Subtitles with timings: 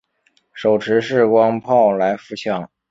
[0.51, 2.67] 手持式光炮来福枪。